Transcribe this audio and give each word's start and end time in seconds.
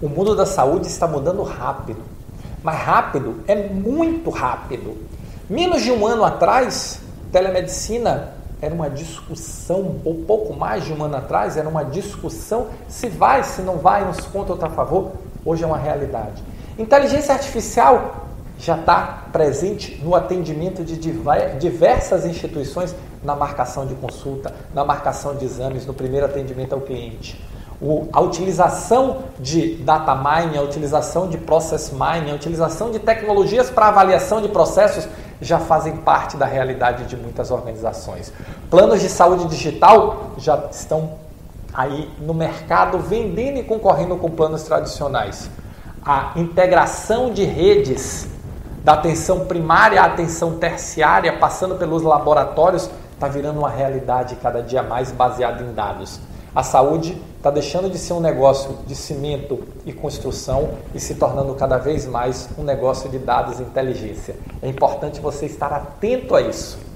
O 0.00 0.08
mundo 0.08 0.36
da 0.36 0.46
saúde 0.46 0.86
está 0.86 1.08
mudando 1.08 1.42
rápido. 1.42 2.00
Mas 2.62 2.76
rápido 2.76 3.40
é 3.48 3.68
muito 3.68 4.30
rápido. 4.30 4.96
Menos 5.50 5.82
de 5.82 5.90
um 5.90 6.06
ano 6.06 6.24
atrás, 6.24 7.00
telemedicina 7.32 8.34
era 8.60 8.74
uma 8.74 8.88
discussão, 8.88 9.96
ou 10.04 10.22
pouco 10.26 10.52
mais 10.54 10.84
de 10.84 10.92
um 10.92 11.02
ano 11.02 11.16
atrás, 11.16 11.56
era 11.56 11.68
uma 11.68 11.84
discussão 11.84 12.68
se 12.88 13.08
vai, 13.08 13.42
se 13.42 13.62
não 13.62 13.78
vai, 13.78 14.04
nos 14.04 14.20
contra 14.26 14.52
ou 14.52 14.54
está 14.54 14.68
a 14.68 14.70
favor. 14.70 15.12
Hoje 15.44 15.64
é 15.64 15.66
uma 15.66 15.78
realidade. 15.78 16.42
Inteligência 16.78 17.34
artificial 17.34 18.26
já 18.58 18.76
está 18.76 19.24
presente 19.32 20.00
no 20.02 20.14
atendimento 20.14 20.84
de 20.84 20.96
diversas 21.58 22.24
instituições 22.24 22.94
na 23.22 23.34
marcação 23.34 23.86
de 23.86 23.94
consulta, 23.94 24.54
na 24.74 24.84
marcação 24.84 25.34
de 25.34 25.44
exames, 25.44 25.86
no 25.86 25.94
primeiro 25.94 26.26
atendimento 26.26 26.72
ao 26.72 26.80
cliente. 26.80 27.40
O, 27.80 28.08
a 28.12 28.20
utilização 28.20 29.18
de 29.38 29.76
data 29.76 30.14
mining, 30.14 30.58
a 30.58 30.62
utilização 30.62 31.28
de 31.28 31.38
process 31.38 31.92
mining, 31.92 32.32
a 32.32 32.34
utilização 32.34 32.90
de 32.90 32.98
tecnologias 32.98 33.70
para 33.70 33.86
avaliação 33.86 34.42
de 34.42 34.48
processos 34.48 35.08
já 35.40 35.60
fazem 35.60 35.96
parte 35.98 36.36
da 36.36 36.44
realidade 36.44 37.04
de 37.04 37.16
muitas 37.16 37.50
organizações. 37.50 38.32
Planos 38.68 39.00
de 39.00 39.08
saúde 39.08 39.46
digital 39.46 40.32
já 40.36 40.64
estão 40.70 41.12
aí 41.72 42.10
no 42.18 42.34
mercado 42.34 42.98
vendendo 42.98 43.58
e 43.58 43.62
concorrendo 43.62 44.16
com 44.16 44.28
planos 44.30 44.64
tradicionais. 44.64 45.48
A 46.04 46.32
integração 46.34 47.32
de 47.32 47.44
redes 47.44 48.28
da 48.82 48.94
atenção 48.94 49.44
primária 49.44 50.00
à 50.00 50.06
atenção 50.06 50.58
terciária, 50.58 51.38
passando 51.38 51.76
pelos 51.76 52.02
laboratórios, 52.02 52.90
está 53.12 53.28
virando 53.28 53.58
uma 53.58 53.68
realidade 53.70 54.36
cada 54.36 54.62
dia 54.62 54.82
mais 54.82 55.12
baseada 55.12 55.62
em 55.62 55.72
dados. 55.72 56.20
A 56.54 56.62
saúde 56.62 57.20
está 57.36 57.50
deixando 57.50 57.90
de 57.90 57.98
ser 57.98 58.14
um 58.14 58.20
negócio 58.20 58.78
de 58.86 58.94
cimento 58.94 59.60
e 59.84 59.92
construção 59.92 60.70
e 60.94 60.98
se 60.98 61.14
tornando 61.14 61.54
cada 61.54 61.76
vez 61.76 62.06
mais 62.06 62.48
um 62.58 62.62
negócio 62.62 63.08
de 63.10 63.18
dados 63.18 63.60
e 63.60 63.62
inteligência. 63.62 64.34
É 64.62 64.68
importante 64.68 65.20
você 65.20 65.46
estar 65.46 65.72
atento 65.72 66.34
a 66.34 66.40
isso. 66.40 66.87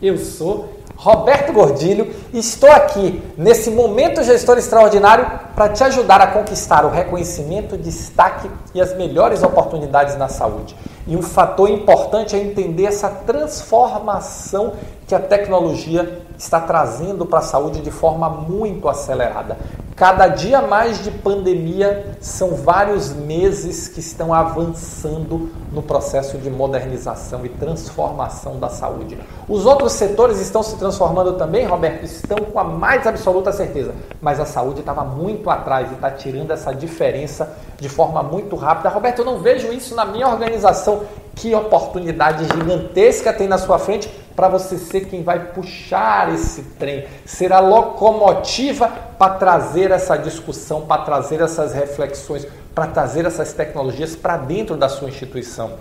Eu 0.00 0.16
sou 0.16 0.68
Roberto 0.94 1.52
Gordilho 1.52 2.14
e 2.32 2.38
estou 2.38 2.70
aqui 2.70 3.20
nesse 3.36 3.68
momento 3.68 4.22
gestor 4.22 4.56
extraordinário 4.56 5.28
para 5.56 5.70
te 5.70 5.82
ajudar 5.82 6.20
a 6.20 6.28
conquistar 6.28 6.84
o 6.84 6.88
reconhecimento, 6.88 7.76
destaque 7.76 8.48
e 8.72 8.80
as 8.80 8.96
melhores 8.96 9.42
oportunidades 9.42 10.16
na 10.16 10.28
saúde. 10.28 10.76
E 11.04 11.16
um 11.16 11.22
fator 11.22 11.68
importante 11.68 12.36
é 12.36 12.38
entender 12.38 12.84
essa 12.84 13.08
transformação 13.08 14.74
que 15.08 15.16
a 15.16 15.18
tecnologia 15.18 16.22
está 16.38 16.60
trazendo 16.60 17.26
para 17.26 17.40
a 17.40 17.42
saúde 17.42 17.80
de 17.80 17.90
forma 17.90 18.28
muito 18.28 18.88
acelerada. 18.88 19.56
Cada 19.98 20.28
dia 20.28 20.62
mais 20.62 21.02
de 21.02 21.10
pandemia 21.10 22.06
são 22.20 22.54
vários 22.54 23.12
meses 23.12 23.88
que 23.88 23.98
estão 23.98 24.32
avançando 24.32 25.50
no 25.72 25.82
processo 25.82 26.38
de 26.38 26.48
modernização 26.48 27.44
e 27.44 27.48
transformação 27.48 28.60
da 28.60 28.68
saúde. 28.68 29.18
Os 29.48 29.66
outros 29.66 29.94
setores 29.94 30.38
estão 30.38 30.62
se 30.62 30.76
transformando 30.76 31.32
também, 31.32 31.66
Roberto, 31.66 32.04
estão 32.04 32.38
com 32.38 32.60
a 32.60 32.62
mais 32.62 33.08
absoluta 33.08 33.50
certeza, 33.50 33.92
mas 34.22 34.38
a 34.38 34.44
saúde 34.44 34.80
estava 34.80 35.02
muito 35.02 35.50
atrás 35.50 35.90
e 35.90 35.94
está 35.94 36.12
tirando 36.12 36.52
essa 36.52 36.72
diferença 36.72 37.56
de 37.76 37.88
forma 37.88 38.22
muito 38.22 38.54
rápida. 38.54 38.90
Roberto, 38.90 39.18
eu 39.20 39.24
não 39.24 39.40
vejo 39.40 39.72
isso 39.72 39.96
na 39.96 40.04
minha 40.04 40.28
organização. 40.28 41.02
Que 41.38 41.54
oportunidade 41.54 42.44
gigantesca 42.46 43.32
tem 43.32 43.46
na 43.46 43.58
sua 43.58 43.78
frente 43.78 44.08
para 44.34 44.48
você 44.48 44.76
ser 44.76 45.02
quem 45.02 45.22
vai 45.22 45.52
puxar 45.52 46.34
esse 46.34 46.62
trem, 46.62 47.06
ser 47.24 47.52
a 47.52 47.60
locomotiva 47.60 48.88
para 49.16 49.34
trazer 49.34 49.92
essa 49.92 50.16
discussão, 50.16 50.82
para 50.82 51.02
trazer 51.02 51.40
essas 51.40 51.72
reflexões, 51.72 52.44
para 52.74 52.88
trazer 52.88 53.24
essas 53.24 53.52
tecnologias 53.52 54.16
para 54.16 54.36
dentro 54.36 54.76
da 54.76 54.88
sua 54.88 55.08
instituição. 55.08 55.74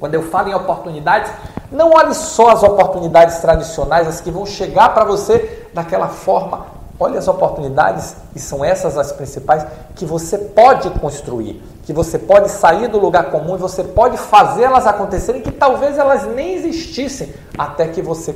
Quando 0.00 0.14
eu 0.14 0.22
falo 0.22 0.48
em 0.48 0.54
oportunidades, 0.54 1.30
não 1.70 1.90
olhe 1.92 2.14
só 2.14 2.50
as 2.50 2.62
oportunidades 2.62 3.38
tradicionais, 3.38 4.08
as 4.08 4.22
que 4.22 4.30
vão 4.30 4.46
chegar 4.46 4.94
para 4.94 5.04
você 5.04 5.66
daquela 5.74 6.08
forma 6.08 6.75
Olha 6.98 7.18
as 7.18 7.28
oportunidades, 7.28 8.16
e 8.34 8.38
são 8.38 8.64
essas 8.64 8.96
as 8.96 9.12
principais, 9.12 9.66
que 9.94 10.06
você 10.06 10.38
pode 10.38 10.88
construir, 10.90 11.62
que 11.84 11.92
você 11.92 12.18
pode 12.18 12.50
sair 12.50 12.88
do 12.88 12.98
lugar 12.98 13.30
comum 13.30 13.54
e 13.54 13.58
você 13.58 13.84
pode 13.84 14.16
fazê-las 14.16 14.86
acontecerem, 14.86 15.42
que 15.42 15.52
talvez 15.52 15.98
elas 15.98 16.26
nem 16.26 16.54
existissem 16.54 17.34
até 17.56 17.88
que 17.88 18.00
você 18.00 18.34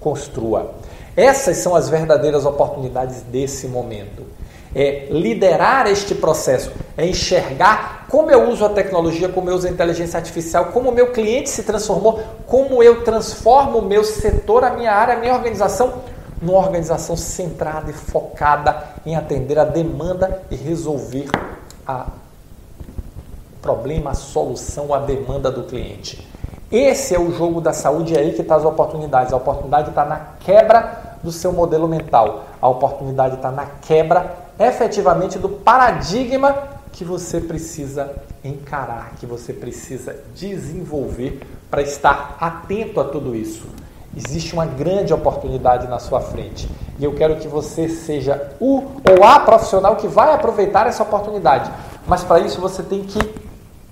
construa. 0.00 0.70
Essas 1.14 1.58
são 1.58 1.74
as 1.74 1.88
verdadeiras 1.88 2.46
oportunidades 2.46 3.22
desse 3.22 3.66
momento. 3.66 4.24
É 4.74 5.08
liderar 5.10 5.86
este 5.86 6.14
processo, 6.14 6.70
é 6.96 7.06
enxergar 7.06 8.06
como 8.08 8.30
eu 8.30 8.48
uso 8.48 8.64
a 8.64 8.68
tecnologia, 8.68 9.28
como 9.28 9.50
eu 9.50 9.56
uso 9.56 9.66
a 9.66 9.70
inteligência 9.70 10.16
artificial, 10.16 10.66
como 10.66 10.90
o 10.90 10.94
meu 10.94 11.10
cliente 11.10 11.50
se 11.50 11.62
transformou, 11.62 12.20
como 12.46 12.82
eu 12.82 13.02
transformo 13.02 13.78
o 13.78 13.82
meu 13.82 14.04
setor, 14.04 14.64
a 14.64 14.70
minha 14.70 14.92
área, 14.92 15.14
a 15.14 15.18
minha 15.18 15.34
organização 15.34 15.94
numa 16.40 16.58
organização 16.58 17.16
centrada 17.16 17.90
e 17.90 17.94
focada 17.94 18.84
em 19.04 19.16
atender 19.16 19.58
a 19.58 19.64
demanda 19.64 20.42
e 20.50 20.56
resolver 20.56 21.28
a 21.86 22.06
problema, 23.60 24.10
a 24.10 24.14
solução, 24.14 24.94
a 24.94 24.98
demanda 24.98 25.50
do 25.50 25.64
cliente. 25.64 26.26
Esse 26.70 27.14
é 27.14 27.18
o 27.18 27.32
jogo 27.32 27.60
da 27.60 27.72
saúde, 27.72 28.14
é 28.14 28.20
aí 28.20 28.32
que 28.32 28.42
está 28.42 28.56
as 28.56 28.64
oportunidades. 28.64 29.32
A 29.32 29.36
oportunidade 29.36 29.88
está 29.88 30.04
na 30.04 30.16
quebra 30.40 31.16
do 31.22 31.32
seu 31.32 31.52
modelo 31.52 31.88
mental. 31.88 32.44
A 32.60 32.68
oportunidade 32.68 33.36
está 33.36 33.50
na 33.50 33.66
quebra, 33.66 34.36
efetivamente, 34.58 35.38
do 35.38 35.48
paradigma 35.48 36.54
que 36.92 37.04
você 37.04 37.40
precisa 37.40 38.10
encarar, 38.44 39.12
que 39.18 39.26
você 39.26 39.52
precisa 39.52 40.16
desenvolver 40.34 41.40
para 41.70 41.82
estar 41.82 42.36
atento 42.40 43.00
a 43.00 43.04
tudo 43.04 43.34
isso. 43.34 43.66
Existe 44.16 44.54
uma 44.54 44.66
grande 44.66 45.12
oportunidade 45.12 45.86
na 45.86 45.98
sua 45.98 46.20
frente. 46.20 46.68
E 46.98 47.04
eu 47.04 47.14
quero 47.14 47.36
que 47.36 47.46
você 47.46 47.88
seja 47.88 48.52
o 48.58 48.82
ou 49.08 49.24
a 49.24 49.40
profissional 49.40 49.96
que 49.96 50.08
vai 50.08 50.34
aproveitar 50.34 50.86
essa 50.86 51.02
oportunidade. 51.02 51.70
Mas 52.06 52.24
para 52.24 52.40
isso 52.40 52.60
você 52.60 52.82
tem 52.82 53.02
que 53.04 53.18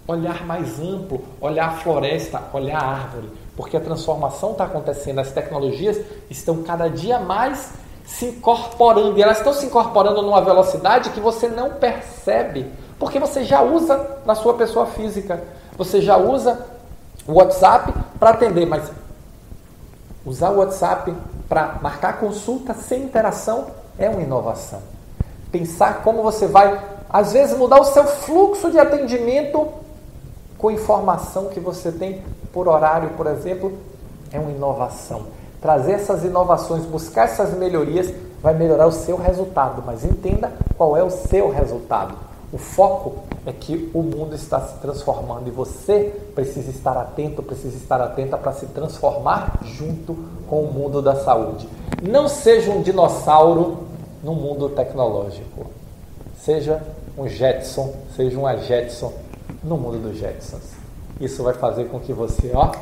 olhar 0.08 0.44
mais 0.46 0.80
amplo, 0.80 1.22
olhar 1.40 1.68
a 1.68 1.72
floresta, 1.72 2.42
olhar 2.52 2.78
a 2.78 2.86
árvore. 2.86 3.30
Porque 3.56 3.76
a 3.76 3.80
transformação 3.80 4.52
está 4.52 4.64
acontecendo, 4.64 5.18
as 5.18 5.32
tecnologias 5.32 6.00
estão 6.28 6.62
cada 6.62 6.88
dia 6.88 7.18
mais 7.18 7.72
se 8.04 8.26
incorporando. 8.26 9.18
E 9.18 9.22
elas 9.22 9.38
estão 9.38 9.52
se 9.52 9.66
incorporando 9.66 10.22
numa 10.22 10.40
velocidade 10.40 11.10
que 11.10 11.20
você 11.20 11.48
não 11.48 11.70
percebe. 11.70 12.66
Porque 12.98 13.18
você 13.18 13.44
já 13.44 13.62
usa 13.62 14.18
na 14.24 14.34
sua 14.34 14.54
pessoa 14.54 14.86
física. 14.86 15.42
Você 15.76 16.00
já 16.00 16.16
usa 16.16 16.66
o 17.26 17.34
WhatsApp 17.34 17.92
para 18.18 18.30
atender, 18.30 18.66
mas 18.66 18.90
Usar 20.26 20.50
o 20.50 20.58
WhatsApp 20.58 21.14
para 21.48 21.78
marcar 21.80 22.18
consulta 22.18 22.74
sem 22.74 23.04
interação 23.04 23.68
é 23.96 24.10
uma 24.10 24.20
inovação. 24.20 24.80
Pensar 25.52 26.02
como 26.02 26.20
você 26.20 26.48
vai, 26.48 26.82
às 27.08 27.32
vezes, 27.32 27.56
mudar 27.56 27.80
o 27.80 27.84
seu 27.84 28.04
fluxo 28.04 28.72
de 28.72 28.78
atendimento 28.78 29.68
com 30.58 30.68
informação 30.68 31.46
que 31.46 31.60
você 31.60 31.92
tem 31.92 32.22
por 32.52 32.66
horário, 32.66 33.10
por 33.10 33.28
exemplo, 33.28 33.78
é 34.32 34.40
uma 34.40 34.50
inovação. 34.50 35.26
Trazer 35.62 35.92
essas 35.92 36.24
inovações, 36.24 36.84
buscar 36.84 37.26
essas 37.26 37.56
melhorias, 37.56 38.12
vai 38.42 38.52
melhorar 38.52 38.86
o 38.86 38.92
seu 38.92 39.16
resultado, 39.16 39.82
mas 39.86 40.04
entenda 40.04 40.52
qual 40.76 40.96
é 40.96 41.04
o 41.04 41.10
seu 41.10 41.50
resultado. 41.50 42.16
O 42.52 42.58
foco 42.58 43.24
é 43.44 43.52
que 43.52 43.90
o 43.92 44.02
mundo 44.02 44.34
está 44.34 44.60
se 44.60 44.78
transformando 44.78 45.48
e 45.48 45.50
você 45.50 46.14
precisa 46.34 46.70
estar 46.70 46.96
atento, 46.96 47.42
precisa 47.42 47.76
estar 47.76 48.00
atenta 48.00 48.36
para 48.36 48.52
se 48.52 48.66
transformar 48.66 49.58
junto 49.64 50.14
com 50.48 50.62
o 50.62 50.72
mundo 50.72 51.02
da 51.02 51.16
saúde. 51.16 51.68
Não 52.02 52.28
seja 52.28 52.70
um 52.70 52.82
dinossauro 52.82 53.78
no 54.22 54.34
mundo 54.34 54.68
tecnológico. 54.68 55.66
Seja 56.38 56.82
um 57.18 57.28
Jetson, 57.28 57.92
seja 58.14 58.38
uma 58.38 58.56
Jetson 58.56 59.12
no 59.62 59.76
mundo 59.76 59.98
dos 59.98 60.18
Jetsons. 60.18 60.76
Isso 61.20 61.42
vai 61.42 61.54
fazer 61.54 61.86
com 61.86 61.98
que 61.98 62.12
você, 62.12 62.52
ó, 62.54 62.72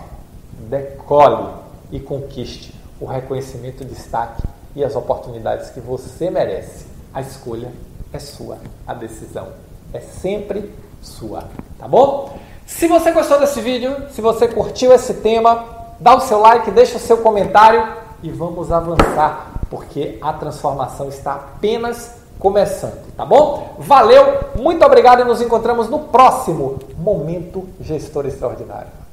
decole 0.68 1.54
e 1.90 2.00
conquiste 2.00 2.74
o 3.00 3.06
reconhecimento, 3.06 3.82
o 3.82 3.86
destaque 3.86 4.42
e 4.76 4.84
as 4.84 4.94
oportunidades 4.94 5.70
que 5.70 5.80
você 5.80 6.30
merece. 6.30 6.86
A 7.12 7.20
escolha 7.20 7.70
é 8.14 8.18
sua, 8.20 8.58
a 8.86 8.94
decisão 8.94 9.48
é 9.92 9.98
sempre 10.00 10.72
sua, 11.02 11.44
tá 11.78 11.88
bom? 11.88 12.38
Se 12.64 12.86
você 12.86 13.10
gostou 13.10 13.38
desse 13.40 13.60
vídeo, 13.60 14.08
se 14.10 14.20
você 14.20 14.48
curtiu 14.48 14.92
esse 14.92 15.14
tema, 15.14 15.64
dá 16.00 16.16
o 16.16 16.20
seu 16.20 16.38
like, 16.40 16.70
deixa 16.70 16.96
o 16.96 17.00
seu 17.00 17.18
comentário 17.18 17.86
e 18.22 18.30
vamos 18.30 18.72
avançar, 18.72 19.52
porque 19.68 20.16
a 20.22 20.32
transformação 20.32 21.08
está 21.08 21.34
apenas 21.34 22.14
começando, 22.38 23.14
tá 23.16 23.24
bom? 23.24 23.74
Valeu, 23.78 24.44
muito 24.56 24.84
obrigado 24.84 25.20
e 25.20 25.24
nos 25.24 25.42
encontramos 25.42 25.88
no 25.88 25.98
próximo 25.98 26.78
Momento 26.96 27.68
Gestor 27.80 28.26
Extraordinário. 28.26 29.03